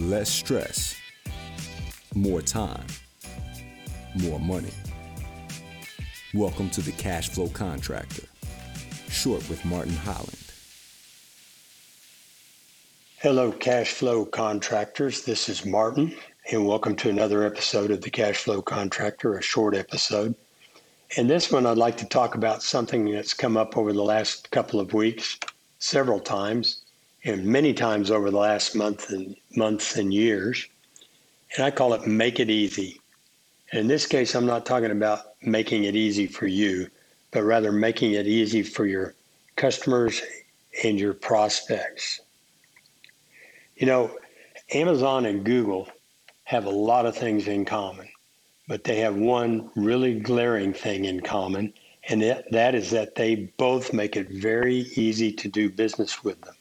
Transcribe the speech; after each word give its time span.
less 0.00 0.28
stress, 0.28 0.96
more 2.14 2.42
time, 2.42 2.86
more 4.16 4.40
money. 4.40 4.72
Welcome 6.32 6.68
to 6.70 6.80
the 6.80 6.90
Cash 6.92 7.28
Flow 7.28 7.48
Contractor, 7.48 8.24
short 9.08 9.48
with 9.48 9.64
Martin 9.64 9.94
Holland. 9.94 10.36
Hello, 13.18 13.52
cash 13.52 13.92
flow 13.92 14.24
contractors. 14.26 15.24
This 15.24 15.48
is 15.48 15.64
Martin, 15.64 16.14
and 16.50 16.66
welcome 16.66 16.96
to 16.96 17.08
another 17.08 17.44
episode 17.44 17.92
of 17.92 18.00
the 18.00 18.10
Cash 18.10 18.38
Flow 18.38 18.60
Contractor, 18.60 19.38
a 19.38 19.42
short 19.42 19.76
episode. 19.76 20.34
In 21.16 21.28
this 21.28 21.52
one, 21.52 21.66
I'd 21.66 21.78
like 21.78 21.96
to 21.98 22.04
talk 22.04 22.34
about 22.34 22.64
something 22.64 23.10
that's 23.10 23.32
come 23.32 23.56
up 23.56 23.76
over 23.76 23.92
the 23.92 24.02
last 24.02 24.50
couple 24.50 24.80
of 24.80 24.92
weeks, 24.92 25.38
several 25.78 26.18
times, 26.18 26.83
and 27.24 27.44
many 27.44 27.72
times 27.72 28.10
over 28.10 28.30
the 28.30 28.36
last 28.36 28.74
month 28.76 29.10
and 29.10 29.34
months 29.56 29.96
and 29.96 30.12
years. 30.12 30.66
And 31.56 31.64
I 31.64 31.70
call 31.70 31.94
it 31.94 32.06
make 32.06 32.38
it 32.38 32.50
easy. 32.50 33.00
And 33.72 33.80
in 33.80 33.88
this 33.88 34.06
case, 34.06 34.34
I'm 34.34 34.46
not 34.46 34.66
talking 34.66 34.90
about 34.90 35.34
making 35.42 35.84
it 35.84 35.96
easy 35.96 36.26
for 36.26 36.46
you, 36.46 36.88
but 37.30 37.42
rather 37.42 37.72
making 37.72 38.12
it 38.12 38.26
easy 38.26 38.62
for 38.62 38.86
your 38.86 39.14
customers 39.56 40.20
and 40.84 40.98
your 40.98 41.14
prospects. 41.14 42.20
You 43.76 43.86
know, 43.86 44.16
Amazon 44.72 45.26
and 45.26 45.44
Google 45.44 45.88
have 46.44 46.66
a 46.66 46.70
lot 46.70 47.06
of 47.06 47.16
things 47.16 47.48
in 47.48 47.64
common, 47.64 48.08
but 48.68 48.84
they 48.84 48.96
have 48.96 49.16
one 49.16 49.70
really 49.74 50.20
glaring 50.20 50.72
thing 50.72 51.06
in 51.06 51.20
common, 51.20 51.72
and 52.08 52.22
that 52.50 52.74
is 52.74 52.90
that 52.90 53.14
they 53.14 53.50
both 53.56 53.92
make 53.92 54.16
it 54.16 54.28
very 54.28 54.86
easy 54.96 55.32
to 55.32 55.48
do 55.48 55.70
business 55.70 56.22
with 56.22 56.40
them. 56.42 56.54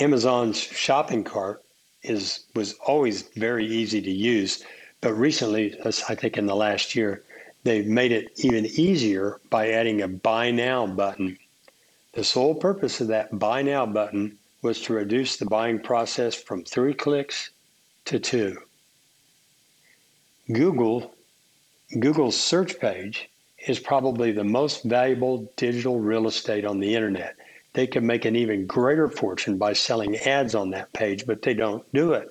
Amazon's 0.00 0.58
shopping 0.58 1.24
cart 1.24 1.62
is 2.02 2.40
was 2.54 2.74
always 2.86 3.22
very 3.36 3.66
easy 3.66 4.00
to 4.00 4.10
use, 4.10 4.64
but 5.00 5.14
recently, 5.14 5.78
I 5.84 6.14
think 6.14 6.36
in 6.38 6.46
the 6.46 6.56
last 6.56 6.94
year, 6.94 7.22
they've 7.64 7.86
made 7.86 8.12
it 8.12 8.32
even 8.36 8.66
easier 8.66 9.40
by 9.50 9.70
adding 9.70 10.00
a 10.00 10.08
buy 10.08 10.50
now 10.50 10.86
button. 10.86 11.38
The 12.12 12.24
sole 12.24 12.54
purpose 12.54 13.00
of 13.00 13.08
that 13.08 13.38
buy 13.38 13.62
now 13.62 13.86
button 13.86 14.38
was 14.62 14.80
to 14.82 14.94
reduce 14.94 15.36
the 15.36 15.46
buying 15.46 15.80
process 15.80 16.34
from 16.34 16.64
three 16.64 16.94
clicks 16.94 17.50
to 18.06 18.18
two. 18.18 18.62
Google 20.50 21.14
Google's 21.98 22.38
search 22.38 22.80
page 22.80 23.28
is 23.66 23.78
probably 23.78 24.32
the 24.32 24.44
most 24.44 24.82
valuable 24.84 25.52
digital 25.56 26.00
real 26.00 26.26
estate 26.26 26.64
on 26.64 26.80
the 26.80 26.94
internet. 26.94 27.36
They 27.74 27.86
can 27.86 28.06
make 28.06 28.24
an 28.24 28.36
even 28.36 28.66
greater 28.66 29.08
fortune 29.08 29.56
by 29.56 29.72
selling 29.72 30.16
ads 30.16 30.54
on 30.54 30.70
that 30.70 30.92
page, 30.92 31.26
but 31.26 31.42
they 31.42 31.54
don't 31.54 31.90
do 31.92 32.12
it. 32.12 32.28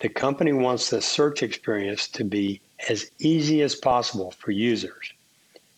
The 0.00 0.08
company 0.08 0.52
wants 0.52 0.90
the 0.90 1.00
search 1.00 1.42
experience 1.42 2.08
to 2.08 2.24
be 2.24 2.60
as 2.88 3.10
easy 3.18 3.62
as 3.62 3.74
possible 3.74 4.32
for 4.32 4.50
users, 4.50 5.12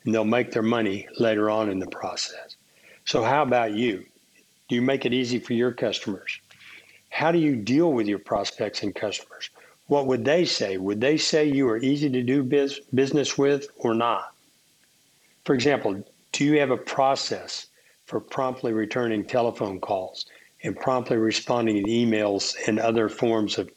and 0.05 0.15
they'll 0.15 0.25
make 0.25 0.53
their 0.53 0.63
money 0.63 1.07
later 1.19 1.51
on 1.51 1.71
in 1.71 1.79
the 1.79 1.87
process. 1.87 2.57
So, 3.05 3.23
how 3.23 3.43
about 3.43 3.75
you? 3.75 4.05
Do 4.69 4.75
you 4.75 4.83
make 4.83 5.07
it 5.07 5.15
easy 5.15 5.39
for 5.39 5.55
your 5.55 5.73
customers? 5.73 6.41
How 7.11 7.31
do 7.31 7.39
you 7.39 7.57
deal 7.57 7.93
with 7.93 8.07
your 8.07 8.19
prospects 8.19 8.83
and 8.83 8.95
customers? 8.95 9.51
What 9.87 10.07
would 10.07 10.25
they 10.25 10.45
say? 10.45 10.77
Would 10.77 11.01
they 11.01 11.17
say 11.17 11.47
you 11.47 11.69
are 11.69 11.79
easy 11.79 12.11
to 12.11 12.23
do 12.23 12.43
biz- 12.43 12.81
business 12.93 13.39
with 13.39 13.69
or 13.77 13.95
not? 13.95 14.35
For 15.45 15.55
example, 15.55 16.05
do 16.33 16.45
you 16.45 16.59
have 16.59 16.71
a 16.71 16.77
process 16.77 17.68
for 18.09 18.21
promptly 18.21 18.73
returning 18.73 19.23
telephone 19.23 19.79
calls 19.79 20.25
and 20.63 20.75
promptly 20.75 21.19
responding 21.19 21.85
to 21.85 21.91
emails 21.91 22.57
and 22.67 22.79
other 22.79 23.07
forms 23.11 23.59
of, 23.59 23.71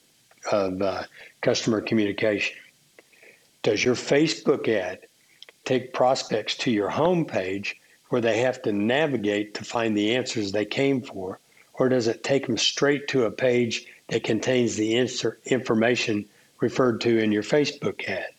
of 0.52 0.82
uh, 0.82 1.04
customer 1.42 1.82
communication? 1.82 2.56
Does 3.62 3.84
your 3.84 3.96
Facebook 3.96 4.70
ad 4.70 5.00
take 5.66 5.94
prospects 5.94 6.56
to 6.60 6.72
your 6.72 6.90
homepage 6.90 7.74
where 8.08 8.22
they 8.22 8.40
have 8.40 8.62
to 8.62 8.72
navigate 8.72 9.54
to 9.56 9.66
find 9.66 9.96
the 9.98 10.16
answers 10.16 10.52
they 10.52 10.66
came 10.66 11.02
for? 11.02 11.40
Or 11.74 11.90
does 11.90 12.08
it 12.08 12.24
take 12.24 12.48
them 12.48 12.58
straight 12.58 13.10
to 13.10 13.26
a 13.26 13.32
page 13.32 13.86
that 14.08 14.24
contains 14.24 14.78
the 14.78 14.96
insert 14.96 15.42
information 15.46 16.26
referred 16.62 17.02
to 17.02 17.20
in 17.20 17.34
your 17.34 17.44
Facebook 17.44 18.08
ad? 18.08 18.30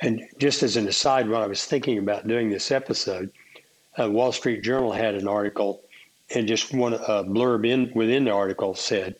And 0.00 0.26
just 0.38 0.64
as 0.64 0.76
an 0.76 0.88
aside, 0.88 1.28
when 1.28 1.40
I 1.40 1.46
was 1.46 1.64
thinking 1.64 1.98
about 1.98 2.26
doing 2.26 2.50
this 2.50 2.72
episode, 2.72 3.30
uh, 3.98 4.10
Wall 4.10 4.32
Street 4.32 4.62
Journal 4.62 4.92
had 4.92 5.14
an 5.14 5.28
article, 5.28 5.82
and 6.34 6.46
just 6.46 6.72
one 6.72 6.94
uh, 6.94 7.24
blurb 7.24 7.66
in 7.66 7.92
within 7.94 8.24
the 8.24 8.30
article 8.32 8.74
said 8.74 9.16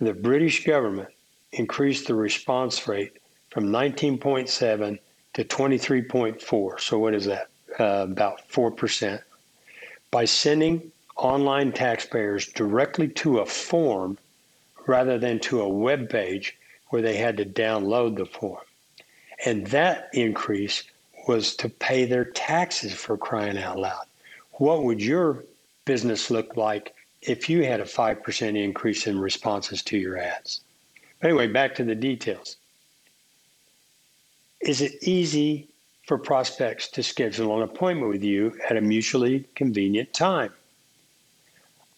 the 0.00 0.12
British 0.14 0.64
government 0.64 1.08
increased 1.52 2.06
the 2.06 2.14
response 2.14 2.86
rate 2.86 3.16
from 3.50 3.66
19.7 3.66 4.98
to 5.34 5.44
23.4. 5.44 6.80
So 6.80 6.98
what 6.98 7.14
is 7.14 7.24
that? 7.24 7.48
uh, 7.78 8.06
about 8.10 8.48
4%, 8.48 9.20
by 10.10 10.24
sending 10.24 10.90
online 11.16 11.72
taxpayers 11.72 12.48
directly 12.48 13.08
to 13.08 13.38
a 13.38 13.46
form 13.46 14.18
rather 14.86 15.18
than 15.18 15.40
to 15.40 15.60
a 15.60 15.68
web 15.68 16.08
page 16.08 16.56
where 16.88 17.02
they 17.02 17.16
had 17.16 17.36
to 17.38 17.44
download 17.44 18.16
the 18.16 18.26
form. 18.26 18.62
And 19.44 19.66
that 19.68 20.08
increase 20.12 20.84
was 21.26 21.56
to 21.56 21.68
pay 21.68 22.04
their 22.04 22.24
taxes 22.24 22.92
for 22.92 23.16
crying 23.16 23.58
out 23.58 23.78
loud. 23.78 24.06
What 24.52 24.84
would 24.84 25.02
your 25.02 25.44
business 25.84 26.30
look 26.30 26.56
like 26.56 26.94
if 27.22 27.48
you 27.48 27.64
had 27.64 27.80
a 27.80 27.84
5% 27.84 28.62
increase 28.62 29.06
in 29.06 29.18
responses 29.18 29.82
to 29.84 29.98
your 29.98 30.18
ads? 30.18 30.60
Anyway, 31.22 31.46
back 31.46 31.74
to 31.76 31.84
the 31.84 31.94
details. 31.94 32.56
Is 34.60 34.80
it 34.80 35.02
easy 35.02 35.68
for 36.06 36.18
prospects 36.18 36.88
to 36.88 37.02
schedule 37.02 37.56
an 37.56 37.62
appointment 37.62 38.08
with 38.08 38.22
you 38.22 38.56
at 38.70 38.76
a 38.76 38.80
mutually 38.80 39.44
convenient 39.56 40.12
time. 40.14 40.52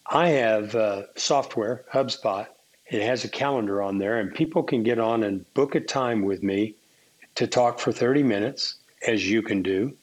I 0.07 0.29
have 0.29 0.75
uh, 0.75 1.03
software, 1.15 1.85
HubSpot. 1.93 2.47
It 2.87 3.03
has 3.03 3.25
a 3.25 3.29
calendar 3.29 3.83
on 3.83 3.99
there, 3.99 4.19
and 4.19 4.35
people 4.35 4.63
can 4.63 4.83
get 4.83 4.99
on 4.99 5.23
and 5.23 5.45
book 5.53 5.75
a 5.75 5.81
time 5.81 6.23
with 6.23 6.43
me 6.43 6.75
to 7.35 7.47
talk 7.47 7.79
for 7.79 7.93
30 7.93 8.23
minutes, 8.23 8.77
as 9.07 9.29
you 9.29 9.43
can 9.43 9.63
do, 9.63 9.97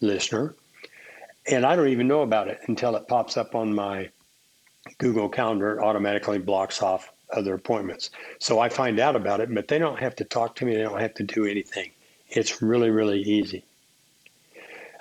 listener. 0.00 0.54
And 1.46 1.64
I 1.66 1.76
don't 1.76 1.88
even 1.88 2.08
know 2.08 2.22
about 2.22 2.48
it 2.48 2.60
until 2.66 2.96
it 2.96 3.06
pops 3.08 3.36
up 3.36 3.54
on 3.54 3.74
my 3.74 4.10
Google 4.98 5.28
Calendar. 5.28 5.82
Automatically 5.82 6.38
blocks 6.38 6.82
off 6.82 7.12
other 7.32 7.54
appointments. 7.54 8.10
So 8.38 8.60
I 8.60 8.68
find 8.68 8.98
out 8.98 9.16
about 9.16 9.40
it, 9.40 9.52
but 9.54 9.68
they 9.68 9.78
don't 9.78 9.98
have 9.98 10.16
to 10.16 10.24
talk 10.24 10.56
to 10.56 10.64
me. 10.64 10.74
They 10.74 10.82
don't 10.82 11.00
have 11.00 11.14
to 11.14 11.22
do 11.22 11.44
anything. 11.44 11.90
It's 12.28 12.62
really, 12.62 12.90
really 12.90 13.20
easy. 13.20 13.64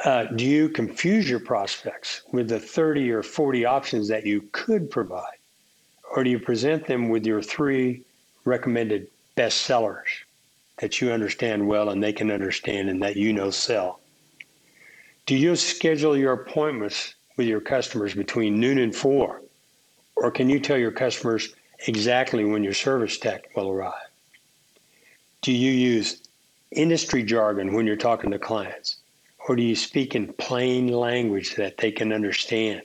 Uh, 0.04 0.26
do 0.26 0.46
you 0.46 0.68
confuse 0.68 1.30
your 1.30 1.40
prospects 1.40 2.24
with 2.32 2.50
the 2.50 2.60
30 2.60 3.12
or 3.12 3.24
40 3.24 3.66
options 3.66 4.08
that 4.10 4.26
you 4.26 4.50
could 4.52 4.92
provide? 4.92 5.38
Or 6.16 6.24
do 6.24 6.30
you 6.30 6.40
present 6.40 6.88
them 6.88 7.10
with 7.10 7.26
your 7.26 7.42
three 7.42 8.04
recommended 8.44 9.08
best 9.36 9.62
sellers 9.62 10.08
that 10.80 11.02
you 11.02 11.12
understand 11.12 11.68
well 11.68 11.90
and 11.90 12.04
they 12.04 12.14
can 12.14 12.32
understand 12.32 12.90
and 12.90 13.02
that 13.02 13.16
you 13.16 13.34
know 13.34 13.52
sell? 13.52 14.00
Do 15.26 15.36
you 15.36 15.56
schedule 15.56 16.18
your 16.18 16.34
appointments 16.34 17.16
with 17.38 17.48
your 17.48 17.62
customers 17.62 18.14
between 18.14 18.60
noon 18.60 18.78
and 18.78 18.96
four? 18.96 19.42
Or 20.16 20.32
can 20.32 20.50
you 20.50 20.60
tell 20.60 20.78
your 20.78 20.92
customers 20.92 21.54
exactly 21.88 22.46
when 22.46 22.64
your 22.64 22.74
service 22.74 23.18
tech 23.18 23.56
will 23.56 23.70
arrive? 23.70 23.94
Do 25.42 25.52
you 25.52 25.72
use 25.72 26.22
industry 26.72 27.24
jargon 27.24 27.74
when 27.74 27.86
you're 27.86 27.96
talking 27.96 28.32
to 28.32 28.40
clients? 28.40 28.98
Or 29.48 29.56
do 29.56 29.64
you 29.64 29.76
speak 29.76 30.16
in 30.16 30.34
plain 30.34 30.88
language 30.88 31.56
that 31.56 31.78
they 31.78 31.92
can 31.92 32.14
understand? 32.14 32.82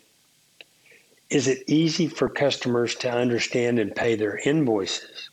Is 1.31 1.47
it 1.47 1.63
easy 1.67 2.09
for 2.09 2.29
customers 2.29 2.95
to 2.97 3.11
understand 3.11 3.79
and 3.79 3.95
pay 3.95 4.15
their 4.15 4.39
invoices? 4.39 5.31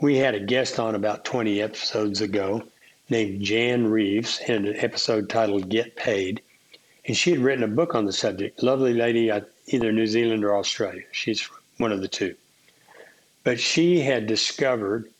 We 0.00 0.16
had 0.16 0.34
a 0.34 0.40
guest 0.40 0.80
on 0.80 0.94
about 0.94 1.24
20 1.24 1.62
episodes 1.62 2.20
ago 2.20 2.64
named 3.08 3.42
Jan 3.42 3.86
Reeves 3.86 4.40
in 4.48 4.66
an 4.66 4.76
episode 4.76 5.28
titled 5.28 5.68
Get 5.68 5.94
Paid. 5.94 6.42
And 7.06 7.16
she 7.16 7.30
had 7.30 7.40
written 7.40 7.62
a 7.62 7.68
book 7.68 7.94
on 7.94 8.04
the 8.04 8.12
subject. 8.12 8.62
Lovely 8.62 8.92
lady, 8.92 9.30
either 9.68 9.92
New 9.92 10.06
Zealand 10.06 10.44
or 10.44 10.56
Australia. 10.56 11.04
She's 11.12 11.48
one 11.78 11.92
of 11.92 12.00
the 12.00 12.08
two. 12.08 12.34
But 13.44 13.60
she 13.60 14.00
had 14.00 14.26
discovered 14.26 15.10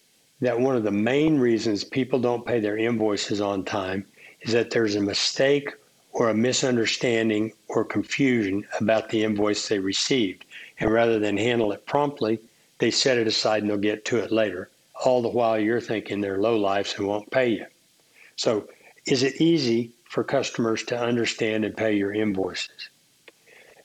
that 0.41 0.59
one 0.59 0.77
of 0.77 0.83
the 0.83 0.91
main 0.91 1.39
reasons 1.39 1.85
people 1.85 2.19
don't 2.19 2.47
pay 2.47 2.59
their 2.59 2.77
invoices 2.77 3.41
on 3.41 3.65
time 3.65 4.05
is 4.41 4.53
that 4.55 4.71
there's 4.71 4.97
a 4.97 5.01
mistake 5.01 5.71
or 6.13 6.31
a 6.31 6.35
misunderstanding 6.35 7.53
or 7.69 7.85
confusion 7.85 8.67
about 8.81 9.09
the 9.11 9.23
invoice 9.23 9.69
they 9.69 9.79
received. 9.79 10.45
And 10.81 10.91
rather 10.91 11.19
than 11.19 11.37
handle 11.37 11.71
it 11.73 11.87
promptly, 11.87 12.41
they 12.79 12.91
set 12.91 13.19
it 13.19 13.27
aside 13.27 13.63
and 13.63 13.71
they'll 13.71 13.79
get 13.79 14.05
to 14.07 14.19
it 14.19 14.33
later. 14.33 14.71
All 15.05 15.23
the 15.23 15.29
while 15.29 15.59
you're 15.59 15.81
thinking 15.81 16.21
they're 16.21 16.41
low 16.41 16.57
lives 16.57 16.95
and 16.97 17.07
won't 17.07 17.31
pay 17.31 17.49
you. 17.49 17.67
So, 18.37 18.69
is 19.07 19.23
it 19.23 19.41
easy 19.41 19.93
for 20.05 20.25
customers 20.25 20.83
to 20.85 20.99
understand 20.99 21.65
and 21.65 21.77
pay 21.77 21.93
your 21.95 22.13
invoices? 22.13 22.89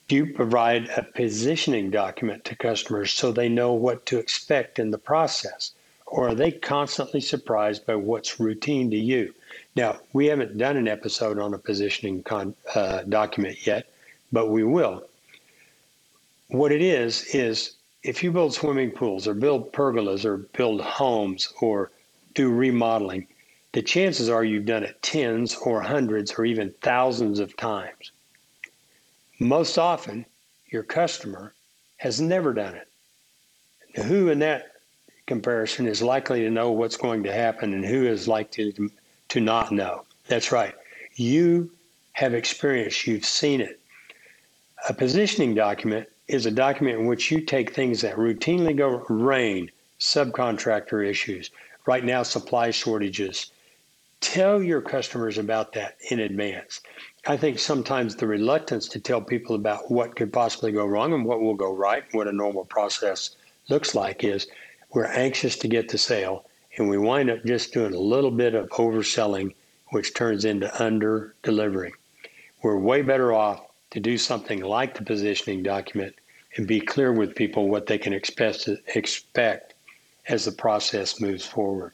Do 0.08 0.16
you 0.16 0.34
provide 0.34 0.90
a 0.90 1.04
positioning 1.04 1.92
document 1.92 2.46
to 2.46 2.56
customers 2.56 3.12
so 3.14 3.32
they 3.32 3.50
know 3.50 3.74
what 3.74 4.06
to 4.08 4.18
expect 4.18 4.80
in 4.80 4.92
the 4.92 4.98
process? 4.98 5.74
Or 6.08 6.30
are 6.30 6.36
they 6.36 6.52
constantly 6.52 7.22
surprised 7.22 7.86
by 7.86 7.96
what's 7.96 8.40
routine 8.40 8.90
to 8.90 8.98
you? 8.98 9.36
Now, 9.76 10.00
we 10.12 10.26
haven't 10.26 10.58
done 10.58 10.78
an 10.78 10.88
episode 10.88 11.38
on 11.38 11.54
a 11.54 11.60
positioning 11.60 12.24
con, 12.24 12.56
uh, 12.74 13.04
document 13.04 13.68
yet, 13.68 13.88
but 14.32 14.50
we 14.50 14.64
will. 14.64 15.04
What 16.48 16.72
it 16.72 16.82
is, 16.82 17.24
is 17.36 17.76
if 18.04 18.24
you 18.24 18.32
build 18.32 18.54
swimming 18.54 18.92
pools 18.92 19.28
or 19.28 19.34
build 19.34 19.74
pergolas 19.74 20.26
or 20.26 20.38
build 20.38 20.82
homes 20.82 21.54
or 21.62 21.92
do 22.34 22.50
remodeling, 22.50 23.28
the 23.74 23.82
chances 23.82 24.30
are 24.30 24.44
you've 24.44 24.66
done 24.66 24.84
it 24.84 25.02
tens 25.02 25.56
or 25.56 25.82
hundreds 25.82 26.34
or 26.34 26.46
even 26.46 26.74
thousands 26.82 27.40
of 27.40 27.56
times. 27.58 28.12
Most 29.40 29.78
often, 29.78 30.26
your 30.70 30.84
customer 30.84 31.54
has 31.98 32.22
never 32.22 32.54
done 32.54 32.76
it. 32.76 32.88
Who 34.04 34.30
in 34.30 34.40
that 34.40 34.74
comparison 35.28 35.88
is 35.88 36.02
likely 36.02 36.42
to 36.42 36.50
know 36.50 36.72
what's 36.72 36.98
going 36.98 37.24
to 37.24 37.34
happen 37.34 37.74
and 37.74 37.86
who 37.86 38.08
is 38.08 38.28
likely 38.28 38.72
to, 38.74 38.90
to 39.30 39.40
not 39.40 39.72
know? 39.72 40.04
That's 40.28 40.52
right. 40.52 40.74
You 41.16 41.72
have 42.14 42.34
experience, 42.34 43.06
you've 43.06 43.26
seen 43.26 43.62
it. 43.62 43.80
A 44.88 44.94
positioning 44.94 45.56
document 45.56 46.08
is 46.30 46.46
a 46.46 46.52
document 46.52 47.00
in 47.00 47.08
which 47.08 47.32
you 47.32 47.42
take 47.42 47.74
things 47.74 48.02
that 48.02 48.16
routinely 48.16 48.76
go 48.76 49.04
rain, 49.10 49.72
subcontractor 50.00 51.06
issues, 51.06 51.50
right 51.88 52.06
now 52.06 52.22
supply 52.22 52.70
shortages. 52.70 53.52
Tell 54.22 54.62
your 54.62 54.82
customers 54.82 55.40
about 55.40 55.74
that 55.74 55.98
in 56.12 56.20
advance. 56.20 56.82
I 57.26 57.36
think 57.36 57.58
sometimes 57.58 58.16
the 58.16 58.28
reluctance 58.28 58.88
to 58.90 59.00
tell 59.00 59.22
people 59.22 59.56
about 59.56 59.90
what 59.90 60.16
could 60.16 60.32
possibly 60.32 60.72
go 60.72 60.86
wrong 60.86 61.14
and 61.14 61.26
what 61.26 61.42
will 61.42 61.56
go 61.56 61.74
right, 61.74 62.04
what 62.12 62.28
a 62.28 62.32
normal 62.32 62.66
process 62.66 63.36
looks 63.68 63.96
like, 63.96 64.24
is 64.24 64.48
we're 64.94 65.08
anxious 65.08 65.58
to 65.58 65.68
get 65.68 65.90
the 65.90 65.98
sale 65.98 66.46
and 66.78 66.88
we 66.88 66.98
wind 67.00 67.32
up 67.32 67.44
just 67.44 67.74
doing 67.74 67.96
a 67.96 68.00
little 68.00 68.32
bit 68.32 68.54
of 68.54 68.70
overselling, 68.70 69.56
which 69.88 70.14
turns 70.14 70.46
into 70.46 70.70
under 70.82 71.34
delivering. 71.42 71.94
We're 72.62 72.78
way 72.78 73.02
better 73.02 73.34
off 73.34 73.66
to 73.92 74.00
do 74.00 74.18
something 74.20 74.62
like 74.62 74.94
the 74.94 75.04
positioning 75.04 75.64
document 75.64 76.16
and 76.56 76.68
be 76.68 76.80
clear 76.80 77.12
with 77.12 77.36
people 77.36 77.70
what 77.70 77.86
they 77.86 77.98
can 77.98 78.14
expect, 78.14 78.68
expect 78.96 79.74
as 80.28 80.46
the 80.46 80.52
process 80.52 81.20
moves 81.20 81.46
forward. 81.46 81.94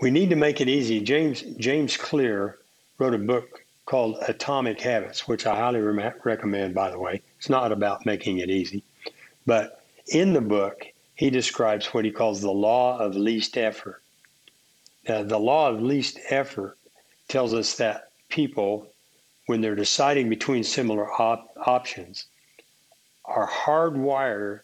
We 0.00 0.10
need 0.10 0.30
to 0.30 0.36
make 0.36 0.60
it 0.60 0.68
easy. 0.68 1.00
James 1.00 1.42
James 1.58 1.96
Clear 1.96 2.58
wrote 2.98 3.14
a 3.14 3.18
book 3.18 3.64
called 3.86 4.18
Atomic 4.26 4.80
Habits, 4.80 5.28
which 5.28 5.46
I 5.46 5.56
highly 5.56 5.80
re- 5.80 6.12
recommend, 6.24 6.74
by 6.74 6.90
the 6.90 6.98
way. 6.98 7.20
It's 7.38 7.48
not 7.48 7.72
about 7.72 8.06
making 8.06 8.38
it 8.38 8.50
easy. 8.50 8.82
But 9.46 9.84
in 10.08 10.32
the 10.32 10.40
book, 10.40 10.86
he 11.14 11.30
describes 11.30 11.86
what 11.86 12.04
he 12.04 12.10
calls 12.10 12.40
the 12.40 12.50
law 12.50 12.98
of 12.98 13.14
least 13.14 13.56
effort. 13.56 14.02
Now, 15.08 15.22
the 15.22 15.38
law 15.38 15.68
of 15.70 15.82
least 15.82 16.18
effort 16.30 16.78
tells 17.28 17.54
us 17.54 17.76
that 17.76 18.10
people, 18.28 18.88
when 19.46 19.60
they're 19.60 19.74
deciding 19.74 20.28
between 20.28 20.64
similar 20.64 21.10
op- 21.12 21.52
options, 21.66 22.26
are 23.24 23.48
hardwired 23.48 24.60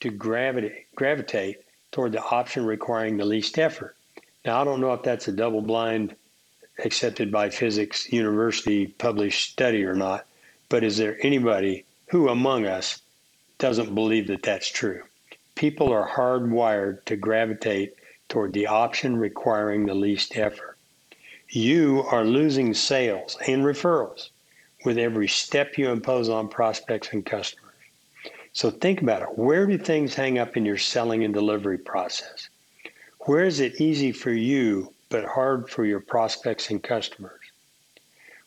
to 0.00 0.10
gravitate, 0.10 0.94
gravitate 0.94 1.58
toward 1.92 2.12
the 2.12 2.22
option 2.22 2.64
requiring 2.64 3.16
the 3.16 3.24
least 3.24 3.58
effort. 3.58 3.96
Now, 4.44 4.60
I 4.60 4.64
don't 4.64 4.80
know 4.80 4.92
if 4.92 5.02
that's 5.02 5.28
a 5.28 5.32
double 5.32 5.62
blind 5.62 6.14
accepted 6.84 7.32
by 7.32 7.50
Physics 7.50 8.12
University 8.12 8.86
published 8.86 9.50
study 9.50 9.84
or 9.84 9.94
not, 9.94 10.26
but 10.68 10.84
is 10.84 10.96
there 10.96 11.18
anybody 11.22 11.84
who 12.10 12.28
among 12.28 12.66
us 12.66 13.00
doesn't 13.58 13.94
believe 13.94 14.26
that 14.28 14.42
that's 14.42 14.68
true? 14.68 15.02
People 15.54 15.92
are 15.92 16.08
hardwired 16.08 17.04
to 17.06 17.16
gravitate 17.16 17.94
toward 18.28 18.52
the 18.52 18.66
option 18.66 19.16
requiring 19.16 19.86
the 19.86 19.94
least 19.94 20.36
effort. 20.36 20.76
You 21.48 22.04
are 22.10 22.24
losing 22.24 22.74
sales 22.74 23.38
and 23.46 23.64
referrals 23.64 24.30
with 24.84 24.98
every 24.98 25.28
step 25.28 25.78
you 25.78 25.90
impose 25.90 26.28
on 26.28 26.48
prospects 26.48 27.08
and 27.12 27.24
customers. 27.24 27.65
So 28.56 28.70
think 28.70 29.02
about 29.02 29.22
it. 29.22 29.38
Where 29.38 29.66
do 29.66 29.78
things 29.78 30.14
hang 30.14 30.38
up 30.38 30.56
in 30.56 30.64
your 30.64 30.78
selling 30.78 31.24
and 31.24 31.34
delivery 31.34 31.78
process? 31.78 32.48
Where 33.20 33.44
is 33.44 33.60
it 33.60 33.80
easy 33.80 34.12
for 34.12 34.32
you 34.32 34.94
but 35.08 35.24
hard 35.24 35.70
for 35.70 35.84
your 35.84 36.00
prospects 36.00 36.70
and 36.70 36.82
customers. 36.82 37.40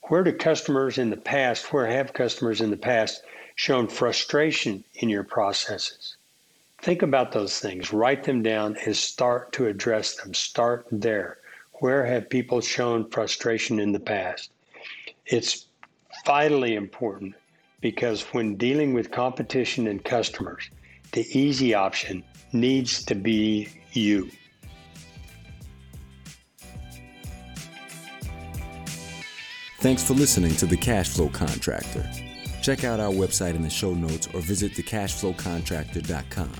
Where 0.04 0.24
do 0.24 0.34
customers 0.34 0.98
in 0.98 1.10
the 1.10 1.18
past, 1.18 1.72
where 1.72 1.88
have 1.88 2.14
customers 2.14 2.62
in 2.62 2.70
the 2.70 2.78
past 2.78 3.24
shown 3.56 3.88
frustration 3.88 4.84
in 4.96 5.10
your 5.10 5.24
processes? 5.24 6.18
Think 6.82 7.02
about 7.02 7.32
those 7.32 7.60
things, 7.60 7.94
write 7.94 8.24
them 8.24 8.42
down, 8.42 8.78
and 8.86 8.96
start 8.96 9.52
to 9.54 9.68
address 9.68 10.16
them. 10.16 10.34
Start 10.34 10.86
there. 10.92 11.38
Where 11.74 12.06
have 12.06 12.30
people 12.30 12.62
shown 12.62 13.10
frustration 13.10 13.80
in 13.80 13.92
the 13.92 14.00
past? 14.00 14.50
It's 15.26 15.66
vitally 16.26 16.76
important 16.76 17.36
because 17.82 18.22
when 18.34 18.56
dealing 18.56 18.94
with 18.94 19.12
competition 19.12 19.88
and 19.88 20.04
customers, 20.04 20.70
the 21.12 21.26
easy 21.38 21.74
option 21.74 22.24
needs 22.54 23.04
to 23.06 23.16
be 23.16 23.70
you. 23.94 24.30
Thanks 29.80 30.04
for 30.04 30.14
listening 30.14 30.56
to 30.58 30.66
The 30.66 30.76
Cash 30.76 31.10
Flow 31.10 31.30
Contractor. 31.30 32.10
Check 32.62 32.84
out 32.84 33.00
our 33.00 33.12
website 33.12 33.56
in 33.56 33.62
the 33.62 33.70
show 33.70 33.94
notes 33.94 34.28
or 34.34 34.42
visit 34.42 34.74
thecashflowcontractor.com. 34.74 36.52